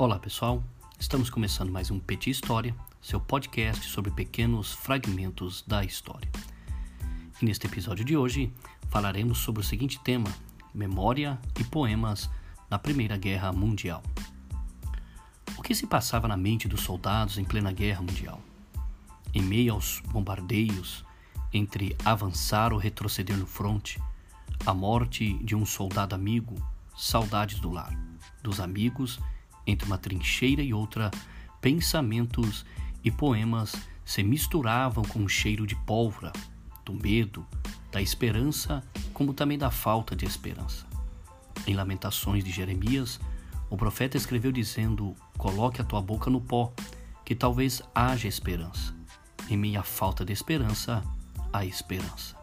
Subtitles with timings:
[0.00, 0.64] Olá pessoal,
[0.98, 6.26] estamos começando mais um Petit História, seu podcast sobre pequenos fragmentos da história.
[7.38, 8.50] E neste episódio de hoje
[8.88, 10.32] falaremos sobre o seguinte tema:
[10.72, 12.30] memória e poemas
[12.70, 14.02] na Primeira Guerra Mundial.
[15.58, 18.40] O que se passava na mente dos soldados em plena Guerra Mundial?
[19.34, 21.04] Em meio aos bombardeios,
[21.52, 24.00] entre avançar ou retroceder no fronte,
[24.64, 26.54] a morte de um soldado amigo,
[26.96, 27.94] saudades do lar,
[28.42, 29.20] dos amigos
[29.70, 31.10] entre uma trincheira e outra,
[31.60, 32.64] pensamentos
[33.04, 33.74] e poemas
[34.04, 36.32] se misturavam com o cheiro de pólvora,
[36.84, 37.46] do medo,
[37.92, 38.82] da esperança,
[39.14, 40.86] como também da falta de esperança.
[41.66, 43.20] Em Lamentações de Jeremias,
[43.68, 46.72] o profeta escreveu dizendo: Coloque a tua boca no pó,
[47.24, 48.94] que talvez haja esperança.
[49.48, 51.02] Em meia falta de esperança,
[51.52, 52.36] há esperança.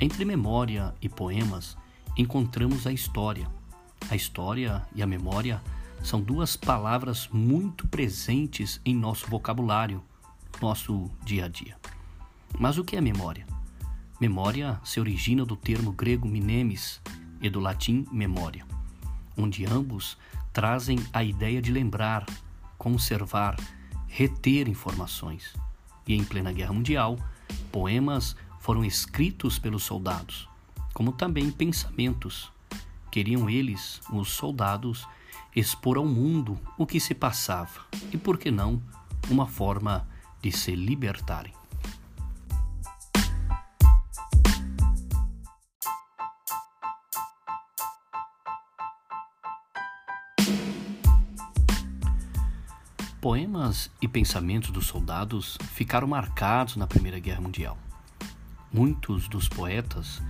[0.00, 1.76] Entre memória e poemas,
[2.16, 3.48] encontramos a história.
[4.08, 5.62] A história e a memória
[6.02, 10.02] são duas palavras muito presentes em nosso vocabulário,
[10.60, 11.76] nosso dia a dia.
[12.58, 13.46] Mas o que é memória?
[14.20, 17.00] Memória se origina do termo grego minemis
[17.40, 18.66] e do latim memória,
[19.36, 20.18] onde ambos
[20.52, 22.26] trazem a ideia de lembrar,
[22.76, 23.56] conservar,
[24.06, 25.54] reter informações.
[26.06, 27.16] E em plena Guerra Mundial,
[27.70, 30.48] poemas foram escritos pelos soldados,
[30.92, 32.52] como também pensamentos.
[33.10, 35.06] Queriam eles, os soldados,
[35.54, 37.80] expor ao mundo o que se passava
[38.12, 38.82] e, por que não,
[39.28, 40.08] uma forma
[40.40, 41.52] de se libertarem.
[53.20, 57.76] Poemas e pensamentos dos soldados ficaram marcados na Primeira Guerra Mundial.
[58.72, 60.22] Muitos dos poetas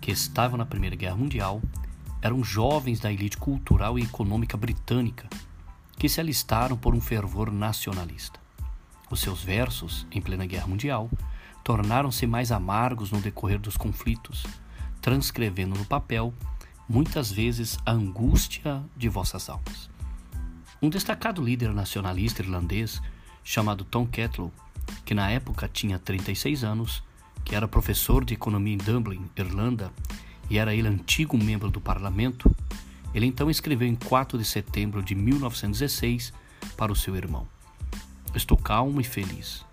[0.00, 1.60] que estavam na Primeira Guerra Mundial
[2.20, 5.28] eram jovens da elite cultural e econômica britânica
[5.98, 8.40] que se alistaram por um fervor nacionalista.
[9.10, 11.10] Os seus versos, em plena guerra mundial,
[11.64, 14.46] tornaram-se mais amargos no decorrer dos conflitos,
[15.00, 16.32] transcrevendo no papel
[16.88, 19.90] muitas vezes a angústia de vossas almas.
[20.80, 23.02] Um destacado líder nacionalista irlandês
[23.42, 24.52] chamado Tom Ketlow,
[25.04, 27.02] que na época tinha 36 anos,
[27.44, 29.92] que era professor de economia em Dublin, Irlanda,
[30.50, 32.50] e era ele antigo membro do parlamento,
[33.14, 36.32] ele então escreveu em 4 de setembro de 1916
[36.76, 37.46] para o seu irmão:
[38.34, 39.64] Estou calmo e feliz,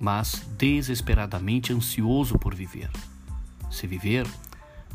[0.00, 2.90] mas desesperadamente ansioso por viver.
[3.70, 4.26] Se viver,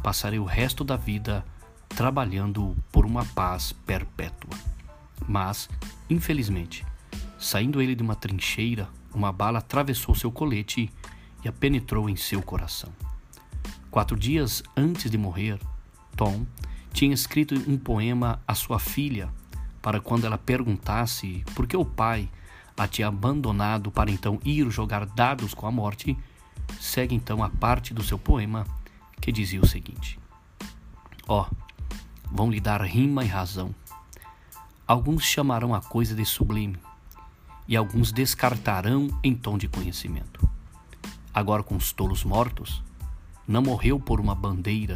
[0.02, 1.46] passarei o resto da vida
[1.90, 4.58] trabalhando por uma paz perpétua.
[5.28, 5.70] Mas,
[6.10, 6.86] infelizmente,
[7.38, 10.92] saindo ele de uma trincheira, uma bala atravessou seu colete
[11.44, 12.92] e a penetrou em seu coração.
[13.94, 15.60] Quatro dias antes de morrer,
[16.18, 16.48] Tom
[16.92, 19.30] tinha escrito um poema à sua filha
[19.84, 22.28] para quando ela perguntasse por que o pai
[22.76, 26.18] a tinha abandonado para então ir jogar dados com a morte,
[26.82, 28.66] segue então a parte do seu poema
[29.22, 30.20] que dizia o seguinte:
[31.28, 31.56] Ó, oh,
[32.32, 33.76] vão lhe dar rima e razão.
[34.88, 36.80] Alguns chamarão a coisa de sublime,
[37.68, 40.50] e alguns descartarão em tom de conhecimento.
[41.32, 42.82] Agora, com os tolos mortos,
[43.48, 44.96] não morreu por uma bandeira,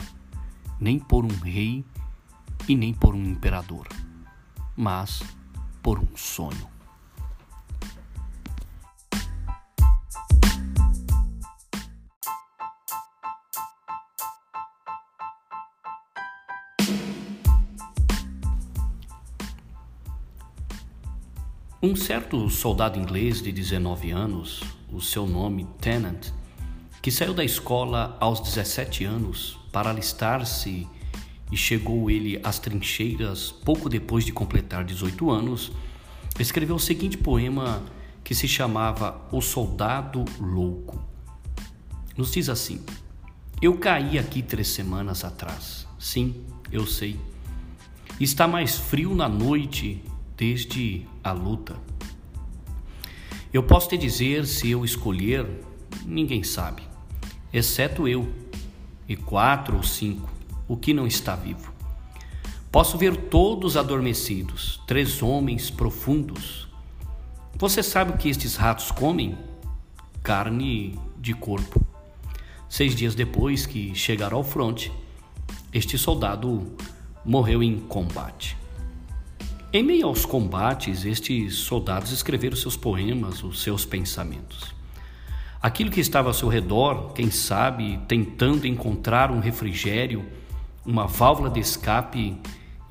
[0.80, 1.84] nem por um rei
[2.68, 3.88] e nem por um imperador,
[4.76, 5.22] mas
[5.82, 6.68] por um sonho.
[21.80, 26.32] Um certo soldado inglês de 19 anos, o seu nome Tennant,
[27.08, 30.86] que saiu da escola aos 17 anos para alistar-se
[31.50, 35.72] e chegou ele às trincheiras pouco depois de completar 18 anos,
[36.38, 37.82] escreveu o seguinte poema
[38.26, 41.02] que se chamava O Soldado Louco.
[42.18, 42.84] Nos diz assim:
[43.62, 45.88] Eu caí aqui três semanas atrás.
[45.98, 47.18] Sim, eu sei.
[48.20, 50.04] Está mais frio na noite
[50.36, 51.78] desde a luta.
[53.54, 55.48] Eu posso te dizer se eu escolher,
[56.06, 56.97] ninguém sabe
[57.52, 58.28] exceto eu,
[59.08, 60.30] e quatro ou cinco,
[60.68, 61.72] o que não está vivo.
[62.72, 66.68] Posso ver todos adormecidos, três homens profundos.
[67.56, 69.38] Você sabe o que estes ratos comem?
[70.22, 71.82] Carne de corpo.
[72.70, 74.92] Seis dias depois que chegaram ao fronte,
[75.74, 76.76] este soldado
[77.24, 78.58] morreu em combate.
[79.72, 84.76] Em meio aos combates, estes soldados escreveram seus poemas, os seus pensamentos.
[85.68, 90.26] Aquilo que estava ao seu redor, quem sabe, tentando encontrar um refrigério,
[90.86, 92.38] uma válvula de escape,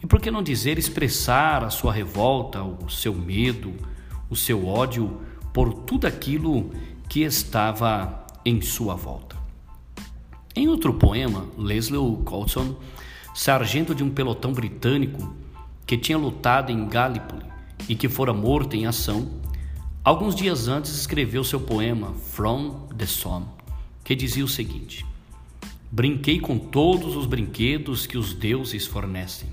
[0.03, 3.73] e por que não dizer expressar a sua revolta, o seu medo,
[4.29, 5.23] o seu ódio
[5.55, 6.71] por tudo aquilo
[7.09, 9.37] que estava em sua volta.
[10.55, 12.77] Em outro poema, Leslie Colson,
[13.35, 15.35] sargento de um pelotão britânico
[15.87, 17.47] que tinha lutado em Gallipoli
[17.89, 19.31] e que fora morto em ação,
[20.07, 23.47] alguns dias antes escreveu seu poema From the Somme,
[24.05, 25.05] que dizia o seguinte:
[25.91, 29.49] Brinquei com todos os brinquedos que os deuses fornecem.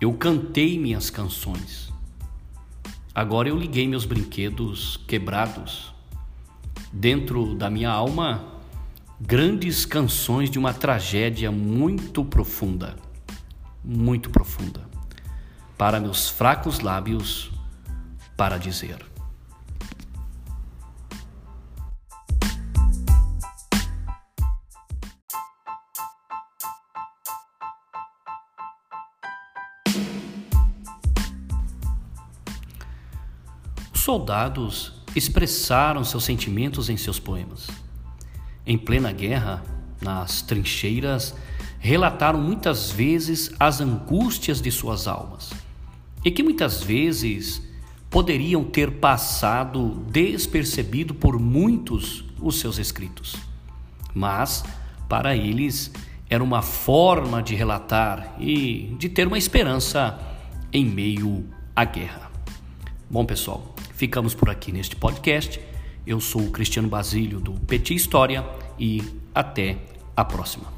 [0.00, 1.92] Eu cantei minhas canções.
[3.14, 5.94] Agora eu liguei meus brinquedos quebrados.
[6.92, 8.44] Dentro da minha alma,
[9.20, 12.96] grandes canções de uma tragédia muito profunda,
[13.84, 14.88] muito profunda,
[15.78, 17.52] para meus fracos lábios
[18.36, 19.15] para dizer.
[34.06, 37.66] Soldados expressaram seus sentimentos em seus poemas.
[38.64, 39.64] Em plena guerra,
[40.00, 41.34] nas trincheiras,
[41.80, 45.50] relataram muitas vezes as angústias de suas almas
[46.24, 47.60] e que muitas vezes
[48.08, 53.34] poderiam ter passado despercebido por muitos os seus escritos.
[54.14, 54.62] Mas,
[55.08, 55.90] para eles,
[56.30, 60.16] era uma forma de relatar e de ter uma esperança
[60.72, 61.44] em meio
[61.74, 62.30] à guerra.
[63.10, 65.58] Bom, pessoal, Ficamos por aqui neste podcast.
[66.06, 68.44] Eu sou o Cristiano Basílio do Petit História
[68.78, 69.02] e
[69.34, 69.78] até
[70.14, 70.75] a próxima.